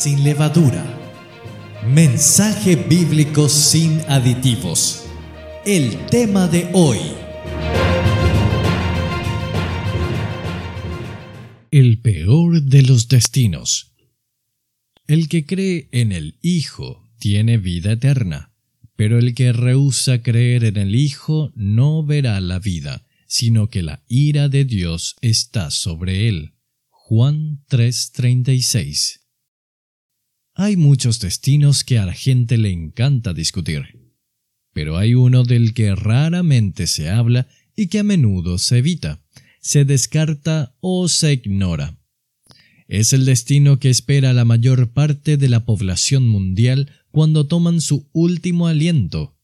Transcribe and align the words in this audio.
sin 0.00 0.24
levadura. 0.24 0.82
Mensaje 1.86 2.74
bíblico 2.74 3.50
sin 3.50 4.00
aditivos. 4.08 5.04
El 5.66 6.06
tema 6.06 6.48
de 6.48 6.70
hoy. 6.72 6.96
El 11.70 11.98
peor 12.00 12.62
de 12.62 12.80
los 12.80 13.08
destinos. 13.08 13.92
El 15.06 15.28
que 15.28 15.44
cree 15.44 15.90
en 15.92 16.12
el 16.12 16.38
Hijo 16.40 17.06
tiene 17.18 17.58
vida 17.58 17.92
eterna, 17.92 18.54
pero 18.96 19.18
el 19.18 19.34
que 19.34 19.52
rehúsa 19.52 20.22
creer 20.22 20.64
en 20.64 20.78
el 20.78 20.94
Hijo 20.94 21.52
no 21.54 22.06
verá 22.06 22.40
la 22.40 22.58
vida, 22.58 23.04
sino 23.26 23.68
que 23.68 23.82
la 23.82 24.02
ira 24.08 24.48
de 24.48 24.64
Dios 24.64 25.16
está 25.20 25.70
sobre 25.70 26.26
él. 26.26 26.54
Juan 26.88 27.62
3:36 27.68 29.19
Hay 30.54 30.76
muchos 30.76 31.20
destinos 31.20 31.84
que 31.84 31.98
a 31.98 32.06
la 32.06 32.12
gente 32.12 32.58
le 32.58 32.70
encanta 32.70 33.32
discutir, 33.32 34.14
pero 34.72 34.98
hay 34.98 35.14
uno 35.14 35.44
del 35.44 35.74
que 35.74 35.94
raramente 35.94 36.86
se 36.86 37.08
habla 37.08 37.48
y 37.76 37.86
que 37.86 38.00
a 38.00 38.02
menudo 38.02 38.58
se 38.58 38.78
evita, 38.78 39.22
se 39.60 39.84
descarta 39.84 40.76
o 40.80 41.08
se 41.08 41.32
ignora. 41.32 41.98
Es 42.88 43.12
el 43.12 43.24
destino 43.24 43.78
que 43.78 43.90
espera 43.90 44.32
la 44.32 44.44
mayor 44.44 44.92
parte 44.92 45.36
de 45.36 45.48
la 45.48 45.64
población 45.64 46.28
mundial 46.28 46.90
cuando 47.10 47.46
toman 47.46 47.80
su 47.80 48.08
último 48.12 48.66
aliento. 48.66 49.36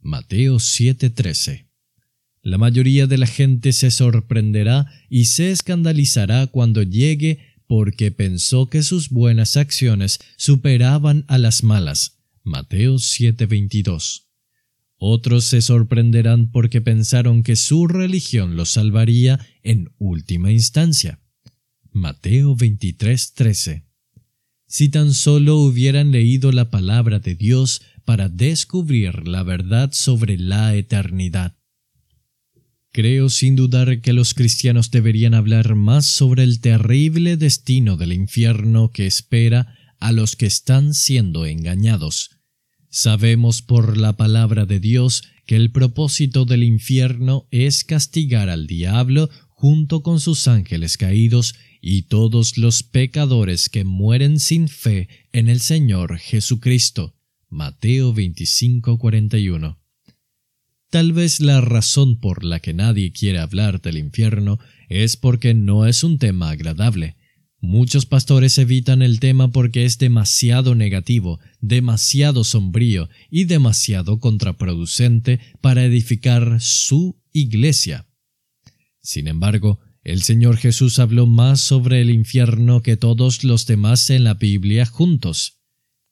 Mateo 0.00 0.56
7:13 0.56 1.68
la 2.48 2.56
mayoría 2.56 3.06
de 3.06 3.18
la 3.18 3.26
gente 3.26 3.72
se 3.72 3.90
sorprenderá 3.90 4.86
y 5.10 5.26
se 5.26 5.50
escandalizará 5.50 6.46
cuando 6.46 6.82
llegue 6.82 7.40
porque 7.68 8.10
pensó 8.10 8.68
que 8.68 8.82
sus 8.82 9.10
buenas 9.10 9.56
acciones 9.56 10.18
superaban 10.36 11.24
a 11.28 11.38
las 11.38 11.62
malas. 11.62 12.18
Mateo 12.42 12.98
7:22. 12.98 14.24
Otros 14.96 15.44
se 15.44 15.60
sorprenderán 15.60 16.50
porque 16.50 16.80
pensaron 16.80 17.44
que 17.44 17.54
su 17.54 17.86
religión 17.86 18.56
los 18.56 18.70
salvaría 18.70 19.38
en 19.62 19.92
última 19.98 20.50
instancia. 20.50 21.20
Mateo 21.92 22.56
23:13. 22.56 23.84
Si 24.66 24.88
tan 24.88 25.12
solo 25.12 25.58
hubieran 25.58 26.10
leído 26.10 26.52
la 26.52 26.70
palabra 26.70 27.20
de 27.20 27.34
Dios 27.34 27.82
para 28.04 28.30
descubrir 28.30 29.28
la 29.28 29.42
verdad 29.42 29.92
sobre 29.92 30.38
la 30.38 30.74
eternidad. 30.74 31.57
Creo 32.98 33.30
sin 33.30 33.54
dudar 33.54 34.00
que 34.00 34.12
los 34.12 34.34
cristianos 34.34 34.90
deberían 34.90 35.32
hablar 35.32 35.76
más 35.76 36.04
sobre 36.04 36.42
el 36.42 36.60
terrible 36.60 37.36
destino 37.36 37.96
del 37.96 38.12
infierno 38.12 38.90
que 38.90 39.06
espera 39.06 39.78
a 40.00 40.10
los 40.10 40.34
que 40.34 40.46
están 40.46 40.94
siendo 40.94 41.46
engañados. 41.46 42.30
Sabemos 42.90 43.62
por 43.62 43.96
la 43.96 44.16
palabra 44.16 44.66
de 44.66 44.80
Dios 44.80 45.22
que 45.46 45.54
el 45.54 45.70
propósito 45.70 46.44
del 46.44 46.64
infierno 46.64 47.46
es 47.52 47.84
castigar 47.84 48.48
al 48.48 48.66
diablo 48.66 49.30
junto 49.46 50.02
con 50.02 50.18
sus 50.18 50.48
ángeles 50.48 50.96
caídos 50.96 51.54
y 51.80 52.08
todos 52.08 52.58
los 52.58 52.82
pecadores 52.82 53.68
que 53.68 53.84
mueren 53.84 54.40
sin 54.40 54.66
fe 54.66 55.08
en 55.30 55.48
el 55.48 55.60
Señor 55.60 56.18
Jesucristo. 56.18 57.14
Mateo 57.48 58.12
25:41 58.12 59.87
Tal 60.90 61.12
vez 61.12 61.40
la 61.40 61.60
razón 61.60 62.18
por 62.18 62.44
la 62.44 62.60
que 62.60 62.72
nadie 62.72 63.12
quiere 63.12 63.38
hablar 63.38 63.82
del 63.82 63.98
infierno 63.98 64.58
es 64.88 65.18
porque 65.18 65.52
no 65.52 65.86
es 65.86 66.02
un 66.02 66.18
tema 66.18 66.48
agradable. 66.50 67.16
Muchos 67.60 68.06
pastores 68.06 68.56
evitan 68.56 69.02
el 69.02 69.20
tema 69.20 69.52
porque 69.52 69.84
es 69.84 69.98
demasiado 69.98 70.74
negativo, 70.74 71.40
demasiado 71.60 72.42
sombrío 72.42 73.10
y 73.30 73.44
demasiado 73.44 74.18
contraproducente 74.18 75.40
para 75.60 75.84
edificar 75.84 76.58
su 76.60 77.20
iglesia. 77.32 78.06
Sin 79.02 79.28
embargo, 79.28 79.80
el 80.04 80.22
Señor 80.22 80.56
Jesús 80.56 80.98
habló 81.00 81.26
más 81.26 81.60
sobre 81.60 82.00
el 82.00 82.08
infierno 82.08 82.80
que 82.80 82.96
todos 82.96 83.44
los 83.44 83.66
demás 83.66 84.08
en 84.08 84.24
la 84.24 84.34
Biblia 84.34 84.86
juntos. 84.86 85.58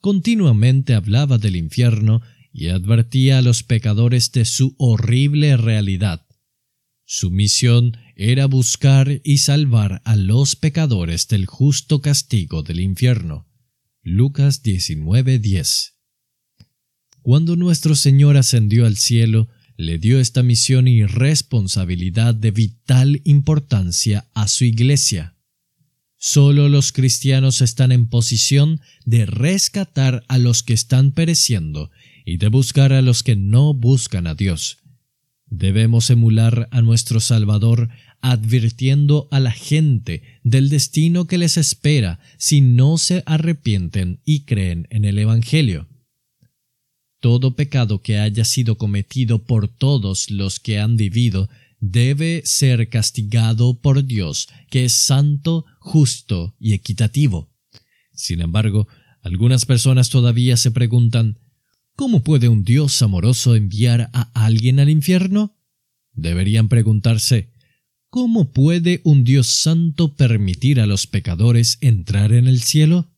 Continuamente 0.00 0.92
hablaba 0.92 1.38
del 1.38 1.56
infierno 1.56 2.20
y 2.56 2.68
advertía 2.68 3.36
a 3.38 3.42
los 3.42 3.62
pecadores 3.62 4.32
de 4.32 4.46
su 4.46 4.74
horrible 4.78 5.58
realidad. 5.58 6.26
Su 7.04 7.30
misión 7.30 7.98
era 8.16 8.46
buscar 8.46 9.20
y 9.24 9.38
salvar 9.38 10.00
a 10.06 10.16
los 10.16 10.56
pecadores 10.56 11.28
del 11.28 11.44
justo 11.44 12.00
castigo 12.00 12.62
del 12.62 12.80
infierno. 12.80 13.46
Lucas 14.02 14.62
19:10 14.62 15.96
Cuando 17.20 17.56
nuestro 17.56 17.94
Señor 17.94 18.38
ascendió 18.38 18.86
al 18.86 18.96
cielo, 18.96 19.48
le 19.76 19.98
dio 19.98 20.18
esta 20.18 20.42
misión 20.42 20.88
y 20.88 21.04
responsabilidad 21.04 22.34
de 22.34 22.52
vital 22.52 23.20
importancia 23.24 24.30
a 24.32 24.48
su 24.48 24.64
iglesia. 24.64 25.36
Solo 26.16 26.70
los 26.70 26.92
cristianos 26.92 27.60
están 27.60 27.92
en 27.92 28.08
posición 28.08 28.80
de 29.04 29.26
rescatar 29.26 30.24
a 30.28 30.38
los 30.38 30.62
que 30.62 30.72
están 30.72 31.12
pereciendo 31.12 31.90
y 32.26 32.36
de 32.38 32.48
buscar 32.48 32.92
a 32.92 33.00
los 33.00 33.22
que 33.22 33.36
no 33.36 33.72
buscan 33.72 34.26
a 34.26 34.34
Dios. 34.34 34.78
Debemos 35.46 36.10
emular 36.10 36.68
a 36.72 36.82
nuestro 36.82 37.20
Salvador 37.20 37.88
advirtiendo 38.20 39.28
a 39.30 39.38
la 39.38 39.52
gente 39.52 40.22
del 40.42 40.68
destino 40.68 41.28
que 41.28 41.38
les 41.38 41.56
espera 41.56 42.18
si 42.36 42.60
no 42.60 42.98
se 42.98 43.22
arrepienten 43.26 44.20
y 44.24 44.40
creen 44.44 44.88
en 44.90 45.04
el 45.04 45.20
Evangelio. 45.20 45.86
Todo 47.20 47.54
pecado 47.54 48.02
que 48.02 48.18
haya 48.18 48.44
sido 48.44 48.76
cometido 48.76 49.44
por 49.44 49.68
todos 49.68 50.28
los 50.28 50.58
que 50.58 50.80
han 50.80 50.96
vivido 50.96 51.48
debe 51.78 52.42
ser 52.44 52.88
castigado 52.88 53.80
por 53.80 54.04
Dios, 54.04 54.48
que 54.68 54.84
es 54.84 54.92
santo, 54.92 55.64
justo 55.78 56.56
y 56.58 56.72
equitativo. 56.72 57.52
Sin 58.12 58.40
embargo, 58.40 58.88
algunas 59.22 59.64
personas 59.64 60.10
todavía 60.10 60.56
se 60.56 60.72
preguntan 60.72 61.38
¿Cómo 61.96 62.22
puede 62.22 62.50
un 62.50 62.62
Dios 62.62 63.00
amoroso 63.00 63.56
enviar 63.56 64.10
a 64.12 64.30
alguien 64.34 64.80
al 64.80 64.90
infierno? 64.90 65.56
Deberían 66.12 66.68
preguntarse, 66.68 67.48
¿cómo 68.10 68.52
puede 68.52 69.00
un 69.02 69.24
Dios 69.24 69.46
santo 69.46 70.14
permitir 70.14 70.78
a 70.78 70.86
los 70.86 71.06
pecadores 71.06 71.78
entrar 71.80 72.34
en 72.34 72.48
el 72.48 72.60
cielo? 72.60 73.10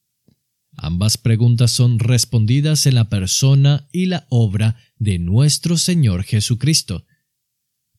Ambas 0.76 1.18
preguntas 1.18 1.72
son 1.72 1.98
respondidas 1.98 2.86
en 2.86 2.94
la 2.94 3.08
persona 3.08 3.88
y 3.90 4.06
la 4.06 4.28
obra 4.28 4.76
de 4.96 5.18
nuestro 5.18 5.76
Señor 5.76 6.22
Jesucristo. 6.22 7.04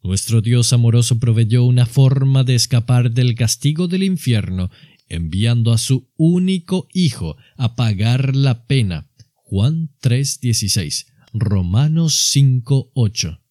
Nuestro 0.01 0.39
Dios 0.39 0.71
amoroso 0.71 1.19
proveyó 1.19 1.65
una 1.65 1.87
forma 1.87 2.45
de 2.45 2.55
escapar 2.55 3.11
del 3.11 3.35
castigo 3.35 3.89
del 3.89 4.03
infierno, 4.03 4.71
enviando 5.09 5.73
a 5.73 5.77
su 5.77 6.09
único 6.15 6.87
Hijo 6.93 7.35
a 7.57 7.75
pagar 7.75 8.33
la 8.33 8.65
pena 8.65 9.08
Juan 9.49 9.89
3:16, 9.99 11.07
Romanos 11.33 12.29
5:8. 12.31 13.41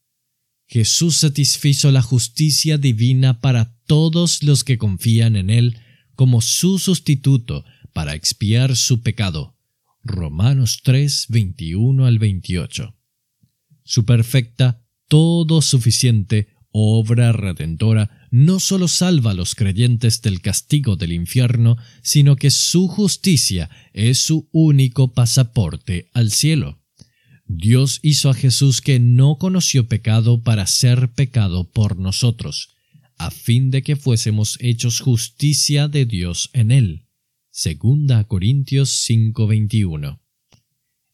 Jesús 0.69 1.17
satisfizo 1.17 1.91
la 1.91 2.03
justicia 2.03 2.79
divina 2.79 3.41
para 3.41 3.77
todos 3.87 4.45
los 4.45 4.63
que 4.63 4.79
confían 4.79 5.35
en 5.35 5.51
Él 5.51 5.77
como 6.15 6.41
su 6.41 6.79
sustituto 6.79 7.65
para 7.93 8.15
expiar 8.15 8.77
su 8.77 9.03
pecado. 9.03 9.57
Romanos 10.05 10.83
3, 10.85 11.27
21 11.31 12.07
al 12.07 12.21
28. 12.21 12.95
Su 13.83 14.05
perfecta, 14.05 14.87
todo 15.09 15.63
suficiente 15.63 16.47
obra 16.71 17.33
redentora 17.33 18.18
no 18.31 18.61
solo 18.61 18.89
salva 18.89 19.31
a 19.31 19.35
los 19.35 19.55
creyentes 19.55 20.23
del 20.23 20.41
castigo 20.41 20.97
del 20.97 21.13
infierno, 21.13 21.77
sino 22.03 22.37
que 22.37 22.51
su 22.51 22.89
justicia 22.89 23.71
es 23.93 24.19
su 24.19 24.49
único 24.53 25.13
pasaporte 25.15 26.11
al 26.13 26.31
cielo. 26.31 26.79
Dios 27.47 28.01
hizo 28.03 28.29
a 28.29 28.35
Jesús 28.35 28.83
que 28.83 29.01
no 29.01 29.39
conoció 29.39 29.89
pecado 29.89 30.43
para 30.43 30.67
ser 30.67 31.13
pecado 31.13 31.71
por 31.71 31.99
nosotros, 31.99 32.75
a 33.17 33.31
fin 33.31 33.71
de 33.71 33.83
que 33.83 33.97
fuésemos 33.97 34.59
hechos 34.61 35.01
justicia 35.01 35.89
de 35.89 36.05
Dios 36.05 36.51
en 36.53 36.71
él. 36.71 37.07
Segunda 37.51 38.25
Corintios 38.25 38.91
5:21. 39.09 40.21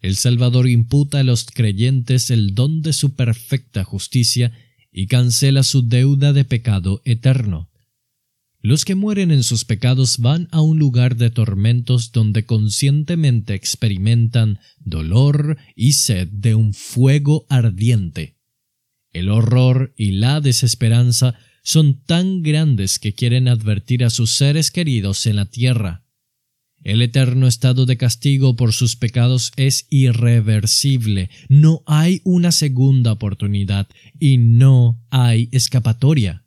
El 0.01 0.17
Salvador 0.17 0.69
imputa 0.69 1.21
a 1.21 1.25
los 1.25 1.47
creyentes 1.47 2.31
el 2.31 2.55
don 2.55 2.83
de 2.83 2.93
su 2.93 3.15
perfecta 3.15 3.85
justicia 3.85 4.53
y 4.95 5.09
cancela 5.09 5.65
su 5.65 5.87
deuda 5.87 6.33
de 6.33 6.45
pecado 6.45 7.03
eterno. 7.05 7.69
Los 8.61 8.87
que 8.87 8.95
mueren 8.95 9.31
en 9.33 9.43
sus 9.43 9.67
pecados 9.67 10.19
van 10.19 10.49
a 10.53 10.63
un 10.63 10.79
lugar 10.79 11.17
de 11.17 11.29
tormentos 11.29 12.13
donde 12.13 12.47
conscientemente 12.47 13.55
experimentan 13.55 14.61
dolor 14.79 15.59
y 15.75 15.93
sed 15.95 16.29
de 16.29 16.55
un 16.55 16.73
fuego 16.73 17.45
ardiente. 17.51 18.39
El 19.13 19.29
horror 19.29 19.93
y 19.97 20.13
la 20.13 20.41
desesperanza 20.41 21.35
son 21.63 22.05
tan 22.05 22.43
grandes 22.43 22.99
que 22.99 23.15
quieren 23.15 23.49
advertir 23.49 24.05
a 24.05 24.11
sus 24.11 24.31
seres 24.31 24.71
queridos 24.71 25.27
en 25.27 25.37
la 25.37 25.47
tierra. 25.47 26.04
El 26.85 27.01
eterno 27.01 27.47
estado 27.47 27.87
de 27.87 27.97
castigo 27.97 28.57
por 28.57 28.75
sus 28.75 28.95
pecados 28.95 29.53
es 29.57 29.87
irreversible. 29.89 31.31
No 31.49 31.83
hay 31.87 32.21
una 32.25 32.53
segunda 32.53 33.13
oportunidad 33.13 33.89
y 34.21 34.37
no 34.37 35.03
hay 35.09 35.49
escapatoria. 35.51 36.45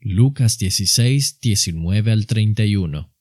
Lucas 0.00 0.58
16, 0.58 1.38
19 1.38 2.12
al 2.12 2.26
31. 2.26 3.12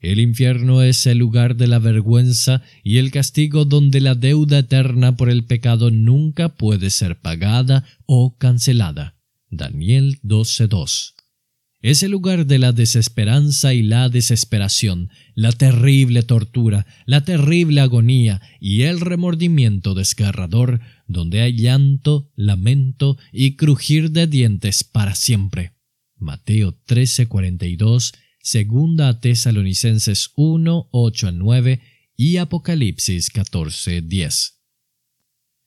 El 0.00 0.18
infierno 0.18 0.82
es 0.82 1.06
el 1.06 1.18
lugar 1.18 1.54
de 1.54 1.68
la 1.68 1.78
vergüenza 1.78 2.62
y 2.82 2.98
el 2.98 3.12
castigo 3.12 3.64
donde 3.64 4.00
la 4.00 4.16
deuda 4.16 4.58
eterna 4.58 5.16
por 5.16 5.30
el 5.30 5.44
pecado 5.44 5.92
nunca 5.92 6.48
puede 6.56 6.90
ser 6.90 7.20
pagada 7.20 7.84
o 8.06 8.36
cancelada. 8.36 9.16
Daniel 9.50 10.18
12:2 10.24 11.14
es 11.84 12.02
el 12.02 12.12
lugar 12.12 12.46
de 12.46 12.58
la 12.58 12.72
desesperanza 12.72 13.74
y 13.74 13.82
la 13.82 14.08
desesperación, 14.08 15.10
la 15.34 15.52
terrible 15.52 16.22
tortura, 16.22 16.86
la 17.04 17.26
terrible 17.26 17.82
agonía 17.82 18.40
y 18.58 18.84
el 18.84 19.00
remordimiento 19.00 19.92
desgarrador, 19.92 20.80
donde 21.08 21.42
hay 21.42 21.58
llanto, 21.58 22.32
lamento 22.36 23.18
y 23.32 23.56
crujir 23.56 24.12
de 24.12 24.26
dientes 24.26 24.82
para 24.82 25.14
siempre. 25.14 25.74
Mateo 26.16 26.72
13:42, 26.86 28.14
Segunda 28.40 29.08
a 29.10 29.20
Tesalonicenses 29.20 30.30
1, 30.36 30.88
8 30.90 31.32
9 31.32 31.82
y 32.16 32.38
Apocalipsis 32.38 33.28
14, 33.28 34.00
10. 34.00 34.54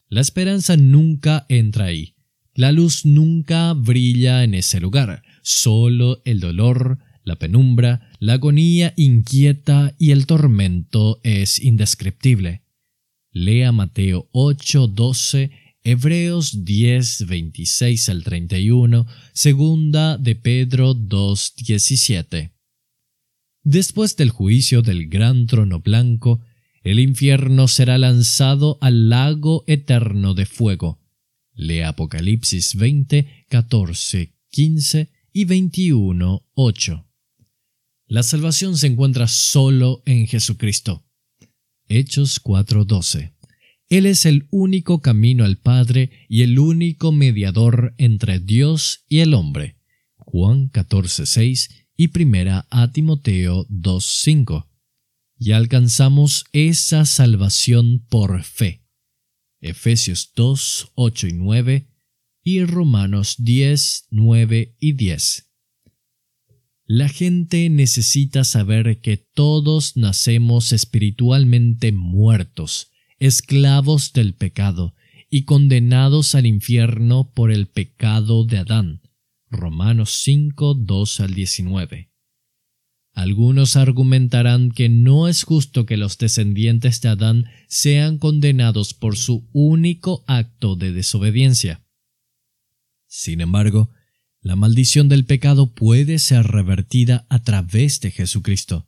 La 0.09 0.21
esperanza 0.21 0.77
nunca 0.77 1.45
entra 1.47 1.85
ahí. 1.85 2.16
La 2.57 2.71
luz 2.71 3.05
nunca 3.05 3.71
brilla 3.73 4.43
en 4.43 4.55
ese 4.55 4.79
lugar. 4.79 5.21
Solo 5.43 6.23
el 6.25 6.39
dolor, 6.39 6.97
la 7.23 7.35
penumbra, 7.35 8.09
la 8.19 8.33
agonía 8.33 8.95
inquieta 8.97 9.93
y 9.99 10.09
el 10.09 10.25
tormento 10.25 11.21
es 11.21 11.61
indescriptible. 11.61 12.63
Lea 13.31 13.71
Mateo 13.71 14.27
8, 14.31 14.87
12, 14.87 15.51
Hebreos 15.83 16.65
10, 16.65 17.27
26 17.27 18.09
al 18.09 18.23
31, 18.23 19.05
segunda 19.33 20.17
de 20.17 20.33
Pedro 20.33 20.95
2, 20.95 21.53
17. 21.57 22.53
Después 23.61 24.17
del 24.17 24.31
juicio 24.31 24.81
del 24.81 25.09
gran 25.09 25.45
trono 25.45 25.79
blanco, 25.79 26.41
el 26.81 26.99
infierno 26.99 27.67
será 27.67 27.99
lanzado 27.99 28.79
al 28.81 29.09
lago 29.09 29.63
eterno 29.67 30.33
de 30.33 30.47
fuego. 30.47 30.97
Lea 31.57 31.89
Apocalipsis 31.89 32.75
20, 32.75 33.45
14, 33.49 34.33
15 34.49 35.09
y 35.33 35.45
21.8. 35.45 37.05
La 38.07 38.23
salvación 38.23 38.77
se 38.77 38.87
encuentra 38.87 39.27
solo 39.27 40.01
en 40.05 40.27
Jesucristo. 40.27 41.03
Hechos 41.89 42.39
4:12. 42.39 43.33
Él 43.89 44.05
es 44.05 44.25
el 44.25 44.47
único 44.49 45.01
camino 45.01 45.43
al 45.45 45.57
Padre 45.57 46.11
y 46.29 46.43
el 46.43 46.59
único 46.59 47.11
mediador 47.11 47.93
entre 47.97 48.39
Dios 48.39 49.05
y 49.09 49.19
el 49.19 49.33
hombre. 49.33 49.77
Juan 50.15 50.69
14:6 50.69 51.69
y 51.97 52.09
primera 52.09 52.67
a 52.69 52.91
Timoteo 52.91 53.65
2:5. 53.69 54.67
Y 55.39 55.51
alcanzamos 55.51 56.45
esa 56.51 57.05
salvación 57.05 58.05
por 58.09 58.43
fe. 58.43 58.86
Efesios 59.59 60.31
2, 60.35 60.91
8 60.95 61.27
y 61.27 61.33
9 61.33 61.87
y 62.43 62.63
Romanos 62.63 63.35
10, 63.39 64.07
9 64.11 64.75
y 64.79 64.93
10. 64.93 65.51
La 66.85 67.09
gente 67.09 67.69
necesita 67.69 68.45
saber 68.45 69.01
que 69.01 69.17
todos 69.17 69.97
nacemos 69.97 70.71
espiritualmente 70.71 71.91
muertos, 71.91 72.91
esclavos 73.19 74.13
del 74.13 74.35
pecado 74.35 74.95
y 75.29 75.43
condenados 75.43 76.35
al 76.35 76.45
infierno 76.45 77.33
por 77.33 77.51
el 77.51 77.67
pecado 77.67 78.45
de 78.45 78.59
Adán. 78.59 79.01
Romanos 79.49 80.21
5, 80.23 80.75
2 80.75 81.19
al 81.19 81.33
19. 81.33 82.11
Algunos 83.17 83.77
argumentarán 83.77 84.69
que 84.69 84.89
no 84.89 85.27
es 85.27 85.41
justo 85.41 85.87
que 85.87 85.97
los 85.97 86.19
descendientes 86.19 87.01
de 87.01 87.09
Adán 87.09 87.45
sean 87.67 88.19
condenados 88.19 88.93
por 88.93 89.17
su 89.17 89.49
único 89.53 90.23
acto 90.27 90.75
de 90.75 90.91
desobediencia. 90.91 91.83
Sin 93.07 93.41
embargo, 93.41 93.89
la 94.39 94.55
maldición 94.55 95.09
del 95.09 95.25
pecado 95.25 95.73
puede 95.73 96.19
ser 96.19 96.45
revertida 96.45 97.25
a 97.27 97.41
través 97.41 98.01
de 98.01 98.11
Jesucristo. 98.11 98.85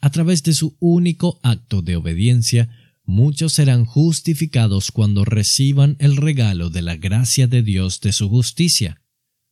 A 0.00 0.10
través 0.10 0.44
de 0.44 0.52
su 0.52 0.76
único 0.78 1.40
acto 1.42 1.82
de 1.82 1.96
obediencia, 1.96 2.70
muchos 3.02 3.54
serán 3.54 3.84
justificados 3.84 4.92
cuando 4.92 5.24
reciban 5.24 5.96
el 5.98 6.16
regalo 6.16 6.70
de 6.70 6.82
la 6.82 6.94
gracia 6.94 7.48
de 7.48 7.64
Dios 7.64 8.00
de 8.02 8.12
su 8.12 8.28
justicia. 8.28 9.02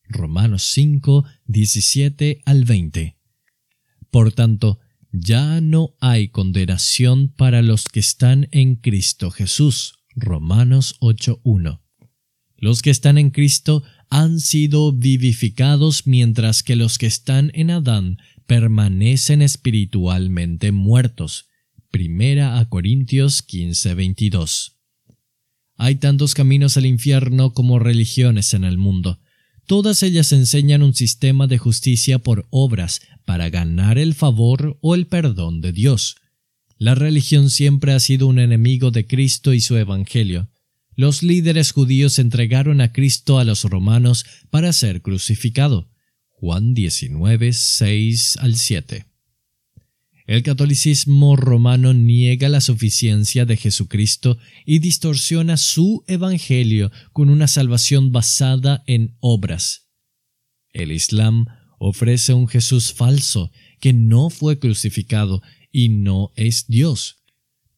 Romanos 0.04 0.62
5, 0.62 1.24
17 1.46 2.42
al 2.44 2.64
20. 2.64 3.15
Por 4.16 4.32
tanto, 4.32 4.80
ya 5.12 5.60
no 5.60 5.94
hay 6.00 6.28
condenación 6.28 7.28
para 7.28 7.60
los 7.60 7.84
que 7.84 8.00
están 8.00 8.48
en 8.50 8.76
Cristo 8.76 9.30
Jesús. 9.30 9.98
Romanos 10.14 10.96
8.1. 11.02 11.82
Los 12.56 12.80
que 12.80 12.88
están 12.88 13.18
en 13.18 13.28
Cristo 13.28 13.82
han 14.08 14.40
sido 14.40 14.94
vivificados 14.94 16.06
mientras 16.06 16.62
que 16.62 16.76
los 16.76 16.96
que 16.96 17.04
están 17.04 17.50
en 17.52 17.70
Adán 17.70 18.16
permanecen 18.46 19.42
espiritualmente 19.42 20.72
muertos. 20.72 21.50
Primera 21.90 22.58
a 22.58 22.70
Corintios 22.70 23.42
15:22. 23.46 24.78
Hay 25.76 25.96
tantos 25.96 26.32
caminos 26.32 26.78
al 26.78 26.86
infierno 26.86 27.52
como 27.52 27.78
religiones 27.78 28.54
en 28.54 28.64
el 28.64 28.78
mundo. 28.78 29.20
Todas 29.66 30.02
ellas 30.02 30.32
enseñan 30.32 30.82
un 30.82 30.94
sistema 30.94 31.46
de 31.46 31.58
justicia 31.58 32.18
por 32.18 32.46
obras 32.50 33.00
para 33.24 33.50
ganar 33.50 33.98
el 33.98 34.14
favor 34.14 34.78
o 34.80 34.94
el 34.94 35.06
perdón 35.06 35.60
de 35.60 35.72
Dios. 35.72 36.16
La 36.78 36.94
religión 36.94 37.50
siempre 37.50 37.92
ha 37.92 38.00
sido 38.00 38.26
un 38.26 38.38
enemigo 38.38 38.90
de 38.90 39.06
Cristo 39.06 39.52
y 39.52 39.60
su 39.60 39.76
Evangelio 39.76 40.48
los 40.96 41.22
líderes 41.22 41.72
judíos 41.72 42.18
entregaron 42.18 42.80
a 42.80 42.92
Cristo 42.92 43.38
a 43.38 43.44
los 43.44 43.64
romanos 43.64 44.24
para 44.48 44.72
ser 44.72 45.02
crucificado. 45.02 45.90
Juan 46.30 46.72
19, 46.72 47.52
6 47.52 48.38
al 48.38 48.56
7. 48.56 49.04
El 50.26 50.42
catolicismo 50.42 51.36
romano 51.36 51.94
niega 51.94 52.48
la 52.48 52.60
suficiencia 52.60 53.44
de 53.46 53.56
Jesucristo 53.56 54.38
y 54.64 54.80
distorsiona 54.80 55.56
su 55.56 56.02
evangelio 56.08 56.90
con 57.12 57.30
una 57.30 57.46
salvación 57.46 58.10
basada 58.10 58.82
en 58.86 59.16
obras. 59.20 59.88
El 60.72 60.90
Islam 60.90 61.46
ofrece 61.78 62.34
un 62.34 62.48
Jesús 62.48 62.92
falso 62.92 63.52
que 63.80 63.92
no 63.92 64.28
fue 64.30 64.58
crucificado 64.58 65.42
y 65.70 65.90
no 65.90 66.32
es 66.34 66.66
Dios. 66.66 67.22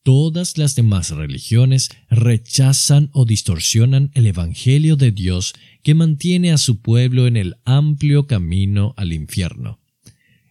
Todas 0.02 0.57
las 0.57 0.75
demás 0.75 1.11
religiones 1.11 1.90
rechazan 2.09 3.11
o 3.12 3.26
distorsionan 3.26 4.11
el 4.14 4.26
Evangelio 4.26 4.97
de 4.97 5.12
Dios 5.12 5.52
que 5.83 5.95
mantiene 5.95 6.50
a 6.50 6.57
su 6.57 6.81
pueblo 6.81 7.26
en 7.26 7.37
el 7.37 7.57
amplio 7.67 8.26
camino 8.26 8.95
al 8.97 9.12
infierno. 9.12 9.81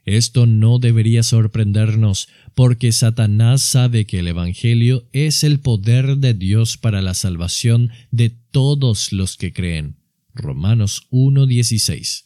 Esto 0.07 0.45
no 0.45 0.79
debería 0.79 1.21
sorprendernos, 1.21 2.29
porque 2.55 2.93
Satanás 2.93 3.61
sabe 3.61 4.05
que 4.05 4.19
el 4.19 4.29
Evangelio 4.29 5.05
es 5.11 5.43
el 5.43 5.59
poder 5.59 6.15
de 6.17 6.33
Dios 6.33 6.77
para 6.77 7.01
la 7.01 7.13
salvación 7.13 7.91
de 8.09 8.29
todos 8.29 9.11
los 9.11 9.35
que 9.35 9.51
creen. 9.51 9.97
Romanos 10.33 11.07
1.16. 11.11 12.23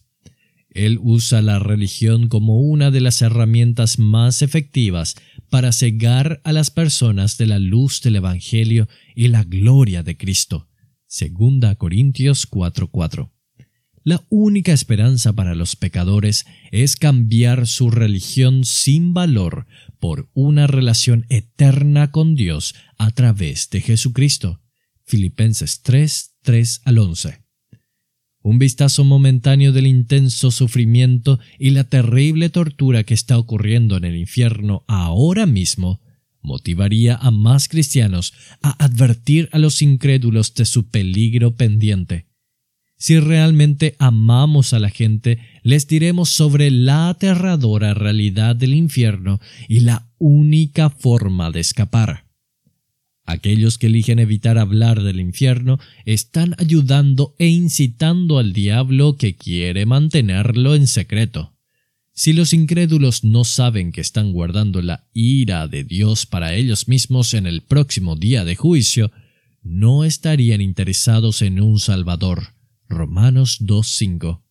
Él 0.69 0.99
usa 1.01 1.41
la 1.41 1.57
religión 1.57 2.29
como 2.29 2.61
una 2.61 2.91
de 2.91 3.01
las 3.01 3.23
herramientas 3.23 3.97
más 3.97 4.43
efectivas 4.43 5.15
para 5.49 5.71
cegar 5.71 6.39
a 6.43 6.53
las 6.53 6.69
personas 6.69 7.39
de 7.39 7.47
la 7.47 7.57
luz 7.57 8.01
del 8.01 8.17
Evangelio 8.17 8.87
y 9.15 9.29
la 9.29 9.43
gloria 9.43 10.03
de 10.03 10.17
Cristo. 10.17 10.69
Segunda 11.07 11.73
Corintios 11.73 12.45
4:4. 12.47 13.31
La 14.03 14.25
única 14.29 14.73
esperanza 14.73 15.33
para 15.33 15.53
los 15.53 15.75
pecadores 15.75 16.47
es 16.71 16.95
cambiar 16.95 17.67
su 17.67 17.91
religión 17.91 18.65
sin 18.65 19.13
valor 19.13 19.67
por 19.99 20.27
una 20.33 20.65
relación 20.65 21.27
eterna 21.29 22.09
con 22.09 22.35
Dios 22.35 22.73
a 22.97 23.11
través 23.11 23.69
de 23.69 23.81
Jesucristo. 23.81 24.59
Filipenses 25.05 25.81
3, 25.83 26.37
3 26.41 26.81
al 26.85 26.97
11. 26.97 27.41
Un 28.41 28.57
vistazo 28.57 29.03
momentáneo 29.03 29.71
del 29.71 29.85
intenso 29.85 30.49
sufrimiento 30.49 31.39
y 31.59 31.69
la 31.69 31.83
terrible 31.83 32.49
tortura 32.49 33.03
que 33.03 33.13
está 33.13 33.37
ocurriendo 33.37 33.97
en 33.97 34.05
el 34.05 34.15
infierno 34.15 34.83
ahora 34.87 35.45
mismo 35.45 36.01
motivaría 36.41 37.17
a 37.17 37.29
más 37.29 37.67
cristianos 37.67 38.33
a 38.63 38.83
advertir 38.83 39.47
a 39.51 39.59
los 39.59 39.83
incrédulos 39.83 40.55
de 40.55 40.65
su 40.65 40.89
peligro 40.89 41.55
pendiente. 41.55 42.30
Si 43.01 43.19
realmente 43.19 43.95
amamos 43.97 44.73
a 44.73 44.79
la 44.79 44.91
gente, 44.91 45.39
les 45.63 45.87
diremos 45.87 46.29
sobre 46.29 46.69
la 46.69 47.09
aterradora 47.09 47.95
realidad 47.95 48.55
del 48.55 48.75
infierno 48.75 49.39
y 49.67 49.79
la 49.79 50.07
única 50.19 50.91
forma 50.91 51.49
de 51.49 51.61
escapar. 51.61 52.25
Aquellos 53.25 53.79
que 53.79 53.87
eligen 53.87 54.19
evitar 54.19 54.59
hablar 54.59 55.01
del 55.01 55.19
infierno 55.19 55.79
están 56.05 56.53
ayudando 56.59 57.33
e 57.39 57.47
incitando 57.47 58.37
al 58.37 58.53
diablo 58.53 59.17
que 59.17 59.35
quiere 59.35 59.87
mantenerlo 59.87 60.75
en 60.75 60.85
secreto. 60.85 61.55
Si 62.13 62.33
los 62.33 62.53
incrédulos 62.53 63.23
no 63.23 63.45
saben 63.45 63.93
que 63.93 64.01
están 64.01 64.31
guardando 64.31 64.79
la 64.83 65.07
ira 65.11 65.67
de 65.67 65.83
Dios 65.83 66.27
para 66.27 66.53
ellos 66.53 66.87
mismos 66.87 67.33
en 67.33 67.47
el 67.47 67.63
próximo 67.63 68.15
día 68.15 68.45
de 68.45 68.55
juicio, 68.55 69.11
no 69.63 70.03
estarían 70.03 70.61
interesados 70.61 71.41
en 71.41 71.59
un 71.63 71.79
Salvador. 71.79 72.60
Romanos 72.91 73.61
2.5. 73.61 74.41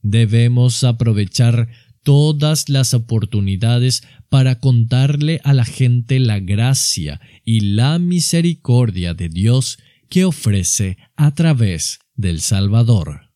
Debemos 0.00 0.84
aprovechar 0.84 1.68
todas 2.02 2.68
las 2.70 2.94
oportunidades 2.94 4.02
para 4.30 4.60
contarle 4.60 5.40
a 5.44 5.52
la 5.52 5.64
gente 5.64 6.20
la 6.20 6.38
gracia 6.40 7.20
y 7.44 7.60
la 7.60 7.98
misericordia 7.98 9.12
de 9.12 9.28
Dios 9.28 9.78
que 10.08 10.24
ofrece 10.24 10.96
a 11.16 11.34
través 11.34 11.98
del 12.14 12.40
Salvador. 12.40 13.32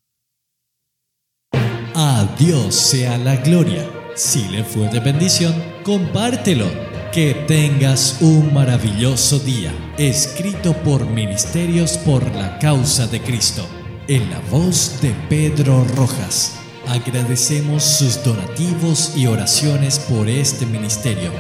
A 1.95 2.35
Dios 2.39 2.75
sea 2.75 3.19
la 3.19 3.37
gloria. 3.37 3.87
Si 4.15 4.49
le 4.49 4.65
fue 4.65 4.89
de 4.89 5.01
bendición, 5.01 5.53
compártelo. 5.85 6.71
Que 7.13 7.35
tengas 7.47 8.23
un 8.23 8.55
maravilloso 8.55 9.39
día. 9.41 9.71
Escrito 9.99 10.73
por 10.83 11.05
Ministerios 11.11 11.99
por 11.99 12.25
la 12.35 12.59
Causa 12.59 13.07
de 13.07 13.21
Cristo. 13.21 13.69
En 14.09 14.29
la 14.31 14.41
voz 14.51 15.01
de 15.01 15.15
Pedro 15.29 15.87
Rojas. 15.95 16.55
Agradecemos 16.89 17.85
sus 17.85 18.23
donativos 18.25 19.13
y 19.17 19.29
oraciones 19.29 20.01
por 20.01 20.29
este 20.29 20.67
ministerio. 20.67 21.31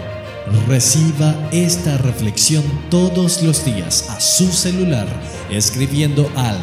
Reciba 0.68 1.34
esta 1.50 1.98
reflexión 1.98 2.62
todos 2.88 3.42
los 3.42 3.64
días 3.64 4.08
a 4.10 4.20
su 4.20 4.46
celular 4.52 5.08
escribiendo 5.50 6.30
al 6.36 6.56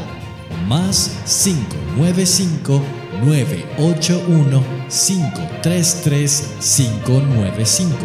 más 0.69 1.11
595 1.25 2.81
981 3.25 4.63
533 4.87 6.43
595 6.61 7.97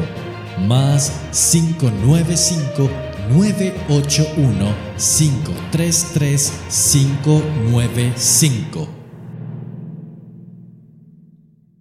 más 0.67 1.13
595 1.31 2.91
981 3.31 4.75
533 4.97 6.53
595 6.69 8.94